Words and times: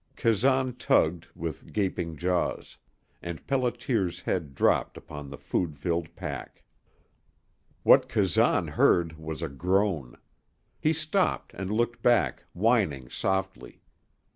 Kazan 0.15 0.77
tugged, 0.77 1.27
with 1.35 1.71
gaping 1.73 2.15
jaws; 2.15 2.77
and 3.21 3.45
Pelliter's 3.45 4.21
head 4.21 4.55
dropped 4.55 4.97
upon 4.97 5.29
the 5.29 5.37
food 5.37 5.77
filled 5.77 6.15
pack. 6.15 6.63
What 7.83 8.09
Kazan 8.09 8.69
heard 8.69 9.19
was 9.19 9.43
a 9.43 9.47
groan. 9.47 10.17
He 10.79 10.91
stopped 10.91 11.53
and 11.53 11.69
looked 11.69 12.01
back, 12.01 12.45
whining 12.53 13.11
softly. 13.11 13.83